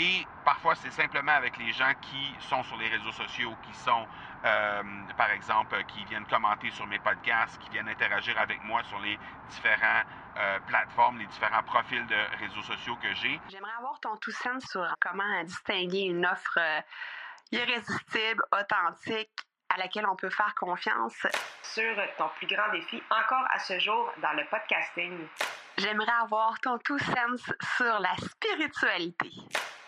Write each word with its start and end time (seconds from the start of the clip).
Et 0.00 0.26
parfois, 0.44 0.74
c'est 0.74 0.90
simplement 0.90 1.32
avec 1.32 1.56
les 1.56 1.72
gens 1.72 1.92
qui 2.00 2.34
sont 2.48 2.62
sur 2.64 2.76
les 2.76 2.88
réseaux 2.88 3.12
sociaux, 3.12 3.54
qui 3.62 3.74
sont, 3.74 4.06
euh, 4.44 4.82
par 5.16 5.30
exemple, 5.30 5.76
qui 5.84 6.04
viennent 6.06 6.26
commenter 6.26 6.70
sur 6.70 6.86
mes 6.86 6.98
podcasts, 6.98 7.58
qui 7.60 7.70
viennent 7.70 7.88
interagir 7.88 8.36
avec 8.38 8.62
moi 8.64 8.82
sur 8.84 8.98
les 9.00 9.16
différentes 9.50 10.06
euh, 10.36 10.58
plateformes, 10.66 11.18
les 11.18 11.26
différents 11.26 11.62
profils 11.62 12.04
de 12.06 12.38
réseaux 12.40 12.62
sociaux 12.62 12.96
que 12.96 13.14
j'ai. 13.14 13.40
J'aimerais 13.48 13.74
avoir 13.78 14.00
ton 14.00 14.16
tout 14.16 14.32
sens 14.32 14.64
sur 14.64 14.84
comment 15.00 15.44
distinguer 15.44 16.02
une 16.02 16.26
offre 16.26 16.58
euh, 16.58 16.80
irrésistible, 17.52 18.42
authentique, 18.52 19.30
à 19.68 19.78
laquelle 19.78 20.06
on 20.06 20.16
peut 20.16 20.30
faire 20.30 20.54
confiance. 20.56 21.26
Sur 21.62 21.94
ton 22.18 22.28
plus 22.36 22.48
grand 22.48 22.70
défi 22.72 23.00
encore 23.10 23.46
à 23.50 23.58
ce 23.60 23.78
jour 23.78 24.12
dans 24.20 24.32
le 24.32 24.44
podcasting. 24.46 25.26
J'aimerais 25.78 26.12
avoir 26.22 26.58
ton 26.60 26.78
tout 26.78 26.98
sens 26.98 27.52
sur 27.76 27.98
la 27.98 28.14
spiritualité. 28.16 29.30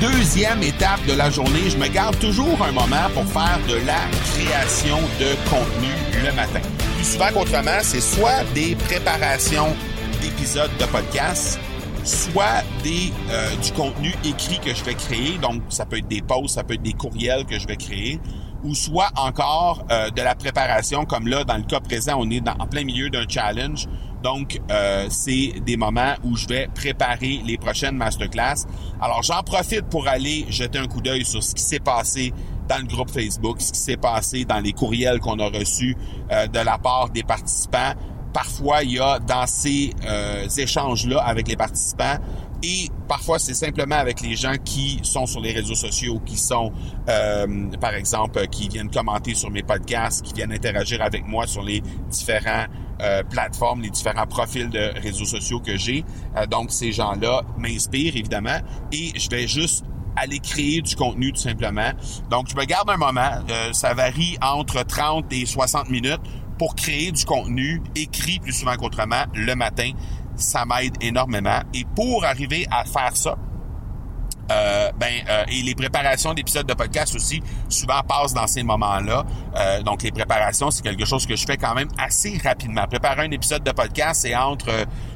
Deuxième 0.00 0.62
étape 0.62 1.04
de 1.06 1.14
la 1.14 1.30
journée, 1.30 1.70
je 1.70 1.78
me 1.78 1.88
garde 1.88 2.18
toujours 2.18 2.62
un 2.62 2.72
moment 2.72 3.08
pour 3.14 3.24
faire 3.24 3.58
de 3.66 3.76
la 3.86 4.00
création 4.30 4.98
de 5.18 5.34
contenu 5.48 5.88
le 6.22 6.34
matin. 6.34 6.60
Plus 6.96 7.12
souvent 7.12 7.28
qu'autrement, 7.32 7.78
c'est 7.80 8.02
soit 8.02 8.44
des 8.54 8.74
préparations 8.74 9.74
d'épisodes 10.20 10.70
de 10.78 10.84
podcast, 10.84 11.58
soit 12.04 12.62
des, 12.84 13.10
euh, 13.30 13.56
du 13.56 13.72
contenu 13.72 14.14
écrit 14.22 14.60
que 14.60 14.74
je 14.74 14.84
vais 14.84 14.94
créer, 14.94 15.38
donc 15.38 15.62
ça 15.70 15.86
peut 15.86 15.96
être 15.96 16.08
des 16.08 16.20
posts, 16.20 16.56
ça 16.56 16.62
peut 16.62 16.74
être 16.74 16.82
des 16.82 16.92
courriels 16.92 17.46
que 17.46 17.58
je 17.58 17.66
vais 17.66 17.76
créer, 17.76 18.20
ou 18.64 18.74
soit 18.74 19.10
encore 19.16 19.86
euh, 19.90 20.10
de 20.10 20.20
la 20.20 20.34
préparation, 20.34 21.06
comme 21.06 21.26
là, 21.26 21.44
dans 21.44 21.56
le 21.56 21.62
cas 21.62 21.80
présent, 21.80 22.16
on 22.18 22.30
est 22.30 22.46
en 22.46 22.66
plein 22.66 22.84
milieu 22.84 23.08
d'un 23.08 23.24
challenge. 23.26 23.86
Donc, 24.26 24.60
euh, 24.72 25.06
c'est 25.08 25.52
des 25.64 25.76
moments 25.76 26.14
où 26.24 26.34
je 26.34 26.48
vais 26.48 26.66
préparer 26.74 27.40
les 27.46 27.56
prochaines 27.58 27.96
masterclass. 27.96 28.66
Alors, 29.00 29.22
j'en 29.22 29.40
profite 29.44 29.82
pour 29.82 30.08
aller 30.08 30.44
jeter 30.48 30.80
un 30.80 30.88
coup 30.88 31.00
d'œil 31.00 31.24
sur 31.24 31.44
ce 31.44 31.54
qui 31.54 31.62
s'est 31.62 31.78
passé 31.78 32.32
dans 32.68 32.78
le 32.78 32.88
groupe 32.88 33.08
Facebook, 33.08 33.60
ce 33.60 33.70
qui 33.70 33.78
s'est 33.78 33.96
passé 33.96 34.44
dans 34.44 34.58
les 34.58 34.72
courriels 34.72 35.20
qu'on 35.20 35.38
a 35.38 35.46
reçus 35.48 35.96
euh, 36.32 36.48
de 36.48 36.58
la 36.58 36.76
part 36.76 37.10
des 37.10 37.22
participants. 37.22 37.92
Parfois, 38.34 38.82
il 38.82 38.94
y 38.94 38.98
a 38.98 39.20
dans 39.20 39.46
ces 39.46 39.92
euh, 40.04 40.48
échanges-là 40.48 41.22
avec 41.22 41.46
les 41.46 41.56
participants 41.56 42.18
et 42.64 42.88
parfois, 43.06 43.38
c'est 43.38 43.54
simplement 43.54 43.94
avec 43.94 44.22
les 44.22 44.34
gens 44.34 44.54
qui 44.64 44.98
sont 45.04 45.26
sur 45.26 45.40
les 45.40 45.52
réseaux 45.52 45.76
sociaux, 45.76 46.20
qui 46.26 46.36
sont, 46.36 46.72
par 47.80 47.94
exemple, 47.94 48.44
qui 48.48 48.68
viennent 48.68 48.90
commenter 48.90 49.34
sur 49.34 49.50
mes 49.50 49.62
podcasts, 49.62 50.24
qui 50.24 50.32
viennent 50.32 50.52
interagir 50.52 51.00
avec 51.02 51.24
moi 51.28 51.46
sur 51.46 51.62
les 51.62 51.80
différents 52.10 52.64
euh, 53.00 53.22
plateformes, 53.22 53.82
les 53.82 53.90
différents 53.90 54.26
profils 54.26 54.68
de 54.68 54.92
réseaux 55.00 55.24
sociaux 55.24 55.60
que 55.60 55.76
j'ai. 55.76 56.04
Euh, 56.36 56.46
donc, 56.46 56.70
ces 56.70 56.92
gens-là 56.92 57.42
m'inspirent, 57.58 58.16
évidemment, 58.16 58.58
et 58.92 59.12
je 59.18 59.28
vais 59.30 59.46
juste 59.46 59.84
aller 60.16 60.38
créer 60.38 60.80
du 60.80 60.96
contenu 60.96 61.32
tout 61.32 61.40
simplement. 61.40 61.90
Donc, 62.30 62.48
je 62.48 62.56
me 62.56 62.64
garde 62.64 62.88
un 62.88 62.96
moment. 62.96 63.42
ça 63.72 63.92
varie 63.92 64.38
entre 64.40 64.82
30 64.82 65.30
et 65.32 65.44
60 65.44 65.90
minutes 65.90 66.22
pour 66.58 66.74
créer 66.74 67.12
du 67.12 67.24
contenu 67.26 67.82
écrit 67.94 68.38
plus 68.38 68.54
souvent 68.54 68.76
qu'autrement 68.76 69.24
le 69.34 69.54
matin 69.54 69.90
ça 70.36 70.64
m'aide 70.64 70.94
énormément. 71.00 71.60
Et 71.74 71.84
pour 71.94 72.24
arriver 72.24 72.66
à 72.70 72.84
faire 72.84 73.16
ça, 73.16 73.36
euh, 74.50 74.90
ben 74.98 75.12
euh, 75.28 75.44
et 75.48 75.62
les 75.62 75.74
préparations 75.74 76.32
d'épisodes 76.34 76.66
de 76.66 76.74
podcast 76.74 77.14
aussi 77.14 77.42
souvent 77.68 78.00
passent 78.02 78.34
dans 78.34 78.46
ces 78.46 78.62
moments-là. 78.62 79.24
Euh, 79.56 79.82
donc 79.82 80.02
les 80.02 80.12
préparations, 80.12 80.70
c'est 80.70 80.82
quelque 80.82 81.04
chose 81.04 81.26
que 81.26 81.36
je 81.36 81.44
fais 81.44 81.56
quand 81.56 81.74
même 81.74 81.88
assez 81.98 82.38
rapidement. 82.42 82.86
Préparer 82.86 83.26
un 83.26 83.30
épisode 83.30 83.64
de 83.64 83.72
podcast, 83.72 84.22
c'est 84.22 84.36
entre 84.36 84.70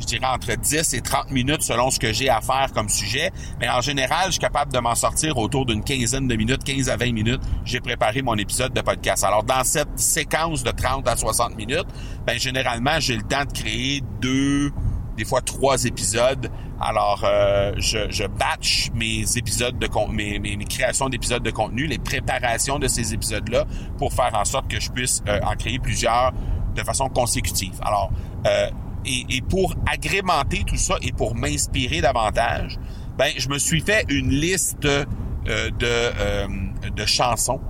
je 0.00 0.06
dirais 0.06 0.26
entre 0.26 0.56
10 0.56 0.94
et 0.94 1.00
30 1.00 1.30
minutes 1.30 1.62
selon 1.62 1.90
ce 1.90 2.00
que 2.00 2.12
j'ai 2.12 2.28
à 2.28 2.40
faire 2.40 2.72
comme 2.74 2.88
sujet, 2.88 3.30
mais 3.60 3.68
en 3.68 3.80
général, 3.80 4.26
je 4.26 4.32
suis 4.32 4.40
capable 4.40 4.72
de 4.72 4.78
m'en 4.80 4.96
sortir 4.96 5.38
autour 5.38 5.64
d'une 5.64 5.84
quinzaine 5.84 6.26
de 6.26 6.34
minutes, 6.34 6.64
15 6.64 6.88
à 6.88 6.96
20 6.96 7.12
minutes, 7.12 7.42
j'ai 7.64 7.80
préparé 7.80 8.20
mon 8.22 8.34
épisode 8.34 8.72
de 8.72 8.80
podcast. 8.80 9.22
Alors 9.22 9.44
dans 9.44 9.62
cette 9.62 9.96
séquence 9.96 10.64
de 10.64 10.72
30 10.72 11.06
à 11.06 11.16
60 11.16 11.56
minutes, 11.56 11.86
ben 12.26 12.36
généralement, 12.38 12.98
j'ai 12.98 13.16
le 13.16 13.22
temps 13.22 13.44
de 13.44 13.52
créer 13.52 14.02
deux 14.20 14.72
des 15.16 15.24
fois 15.24 15.40
trois 15.40 15.84
épisodes. 15.84 16.50
Alors, 16.80 17.22
euh, 17.24 17.72
je, 17.76 18.10
je 18.10 18.24
batch 18.24 18.90
mes 18.94 19.24
épisodes 19.36 19.78
de 19.78 19.88
mes, 20.10 20.38
mes, 20.38 20.56
mes 20.56 20.64
créations 20.64 21.08
d'épisodes 21.08 21.42
de 21.42 21.50
contenu, 21.50 21.86
les 21.86 21.98
préparations 21.98 22.78
de 22.78 22.88
ces 22.88 23.14
épisodes-là, 23.14 23.66
pour 23.98 24.12
faire 24.12 24.32
en 24.34 24.44
sorte 24.44 24.68
que 24.68 24.80
je 24.80 24.90
puisse 24.90 25.22
euh, 25.28 25.40
en 25.44 25.54
créer 25.54 25.78
plusieurs 25.78 26.32
de 26.74 26.82
façon 26.82 27.08
consécutive. 27.08 27.74
Alors, 27.82 28.10
euh, 28.46 28.70
et, 29.04 29.24
et, 29.30 29.40
pour 29.42 29.74
agrémenter 29.90 30.62
tout 30.64 30.76
ça 30.76 30.96
et 31.02 31.12
pour 31.12 31.34
m'inspirer 31.34 32.00
davantage, 32.00 32.78
ben, 33.18 33.30
je 33.36 33.48
me 33.48 33.58
suis 33.58 33.80
fait 33.80 34.04
une 34.08 34.30
liste 34.30 34.84
euh, 34.84 35.04
de, 35.46 35.70
euh, 35.82 36.46
de 36.94 37.04
chansons 37.06 37.60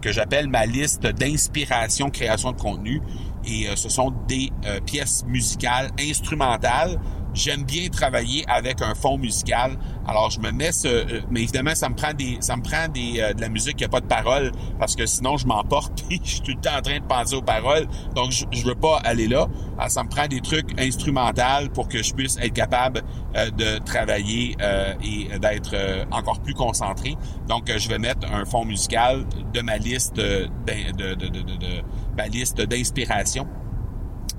que 0.00 0.12
j'appelle 0.12 0.46
ma 0.46 0.66
liste 0.66 1.02
d'inspiration 1.02 2.10
création 2.10 2.52
de 2.52 2.60
contenu 2.60 3.02
et 3.44 3.68
euh, 3.68 3.76
ce 3.76 3.88
sont 3.88 4.12
des 4.26 4.50
euh, 4.66 4.80
pièces 4.80 5.24
musicales 5.26 5.90
instrumentales. 5.98 7.00
J'aime 7.34 7.64
bien 7.64 7.88
travailler 7.88 8.44
avec 8.48 8.82
un 8.82 8.94
fond 8.94 9.18
musical. 9.18 9.78
Alors 10.06 10.30
je 10.30 10.40
me 10.40 10.50
mets 10.50 10.72
ce, 10.72 10.88
euh, 10.88 11.20
mais 11.30 11.42
évidemment 11.42 11.74
ça 11.74 11.88
me 11.88 11.94
prend 11.94 12.14
des, 12.14 12.38
ça 12.40 12.56
me 12.56 12.62
prend 12.62 12.88
des, 12.88 13.32
de 13.36 13.40
la 13.40 13.48
musique 13.48 13.76
qui 13.76 13.84
a 13.84 13.88
pas 13.88 14.00
de 14.00 14.06
paroles 14.06 14.52
parce 14.78 14.96
que 14.96 15.06
sinon 15.06 15.36
je 15.36 15.46
m'emporte 15.46 16.04
et 16.10 16.18
je 16.24 16.30
suis 16.30 16.40
tout 16.40 16.52
le 16.52 16.60
temps 16.60 16.76
en 16.78 16.82
train 16.82 16.98
de 16.98 17.04
penser 17.04 17.34
aux 17.34 17.42
paroles. 17.42 17.86
Donc 18.14 18.32
je, 18.32 18.44
je 18.50 18.64
veux 18.64 18.74
pas 18.74 18.98
aller 19.04 19.28
là. 19.28 19.46
Alors, 19.76 19.90
ça 19.90 20.02
me 20.02 20.08
prend 20.08 20.26
des 20.26 20.40
trucs 20.40 20.80
instrumentaux 20.80 21.68
pour 21.74 21.88
que 21.88 22.02
je 22.02 22.12
puisse 22.14 22.36
être 22.38 22.52
capable 22.52 23.02
de 23.34 23.78
travailler 23.84 24.56
et 25.02 25.38
d'être 25.38 25.74
encore 26.10 26.40
plus 26.40 26.54
concentré. 26.54 27.16
Donc 27.48 27.70
je 27.70 27.88
vais 27.88 27.98
mettre 27.98 28.26
un 28.32 28.44
fond 28.44 28.64
musical 28.64 29.24
de 29.52 29.60
ma 29.60 29.76
liste 29.76 30.16
de, 30.16 30.48
de, 30.66 31.14
de, 31.14 31.28
de 31.28 31.82
ma 32.16 32.26
liste 32.26 32.60
d'inspiration 32.60 33.46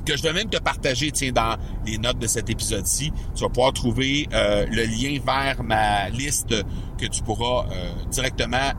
que 0.05 0.17
je 0.17 0.23
vais 0.23 0.33
même 0.33 0.49
te 0.49 0.57
partager 0.57 1.11
tiens, 1.11 1.31
dans 1.31 1.57
les 1.85 1.97
notes 1.97 2.19
de 2.19 2.27
cet 2.27 2.49
épisode-ci. 2.49 3.11
Tu 3.35 3.41
vas 3.41 3.49
pouvoir 3.49 3.73
trouver 3.73 4.27
euh, 4.33 4.65
le 4.69 4.83
lien 4.83 5.19
vers 5.25 5.63
ma 5.63 6.09
liste 6.09 6.55
que 6.97 7.05
tu 7.05 7.21
pourras 7.23 7.65
euh, 7.71 7.91
directement 8.09 8.71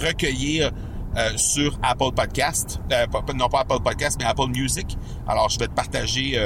recueillir 0.00 0.70
euh, 1.16 1.30
sur 1.36 1.78
Apple 1.82 2.12
Podcast. 2.16 2.80
non 3.36 3.48
pas 3.48 3.60
Apple 3.60 3.82
Podcast, 3.84 4.16
mais 4.18 4.26
Apple 4.26 4.48
Music. 4.48 4.98
Alors, 5.28 5.48
je 5.48 5.58
vais 5.58 5.68
te 5.68 5.74
partager 5.74 6.38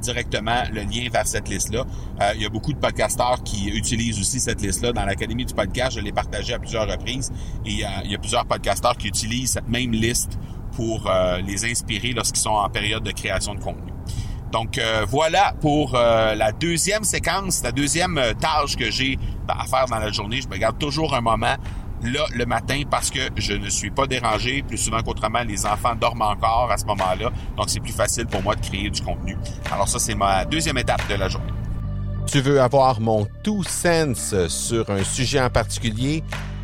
directement 0.00 0.62
le 0.70 0.82
lien 0.82 1.08
vers 1.10 1.26
cette 1.26 1.48
liste-là. 1.48 1.84
il 2.34 2.42
y 2.42 2.46
a 2.46 2.48
beaucoup 2.50 2.72
de 2.72 2.78
podcasteurs 2.78 3.42
qui 3.42 3.68
utilisent 3.68 4.20
aussi 4.20 4.38
cette 4.38 4.60
liste-là. 4.60 4.92
Dans 4.92 5.04
l'Académie 5.04 5.46
du 5.46 5.54
podcast, 5.54 5.96
je 5.96 6.00
l'ai 6.00 6.12
partagé 6.12 6.52
à 6.52 6.58
plusieurs 6.58 6.88
reprises. 6.88 7.32
Et 7.64 7.70
il 7.70 8.10
y 8.10 8.14
a 8.14 8.18
plusieurs 8.18 8.44
podcasteurs 8.44 8.96
qui 8.96 9.08
utilisent 9.08 9.52
cette 9.52 9.68
même 9.68 9.92
liste 9.92 10.38
pour 10.76 11.06
euh, 11.06 11.40
les 11.40 11.64
inspirer 11.64 12.12
lorsqu'ils 12.12 12.42
sont 12.42 12.50
en 12.50 12.68
période 12.68 13.02
de 13.02 13.10
création 13.10 13.54
de 13.54 13.60
contenu. 13.60 13.92
Donc 14.52 14.78
euh, 14.78 15.06
voilà 15.08 15.54
pour 15.60 15.94
euh, 15.94 16.34
la 16.34 16.52
deuxième 16.52 17.02
séquence, 17.02 17.62
la 17.64 17.72
deuxième 17.72 18.20
tâche 18.38 18.76
que 18.76 18.90
j'ai 18.90 19.18
à 19.48 19.64
faire 19.64 19.86
dans 19.86 19.98
la 19.98 20.12
journée. 20.12 20.40
Je 20.42 20.48
me 20.48 20.56
garde 20.58 20.78
toujours 20.78 21.14
un 21.14 21.22
moment 21.22 21.56
là 22.02 22.26
le 22.34 22.44
matin 22.44 22.82
parce 22.90 23.10
que 23.10 23.20
je 23.36 23.54
ne 23.54 23.70
suis 23.70 23.90
pas 23.90 24.06
dérangé. 24.06 24.62
Plus 24.62 24.76
souvent 24.76 25.02
qu'autrement, 25.02 25.42
les 25.42 25.64
enfants 25.64 25.94
dorment 25.94 26.22
encore 26.22 26.70
à 26.70 26.76
ce 26.76 26.84
moment-là. 26.84 27.30
Donc 27.56 27.68
c'est 27.68 27.80
plus 27.80 27.92
facile 27.94 28.26
pour 28.26 28.42
moi 28.42 28.54
de 28.54 28.60
créer 28.60 28.90
du 28.90 29.00
contenu. 29.00 29.36
Alors 29.72 29.88
ça, 29.88 29.98
c'est 29.98 30.14
ma 30.14 30.44
deuxième 30.44 30.76
étape 30.76 31.08
de 31.08 31.14
la 31.14 31.28
journée. 31.28 31.52
Tu 32.26 32.40
veux 32.40 32.60
avoir 32.60 33.00
mon 33.00 33.26
tout 33.42 33.62
sens 33.62 34.34
sur 34.48 34.90
un 34.90 35.04
sujet 35.04 35.40
en 35.40 35.48
particulier? 35.48 36.22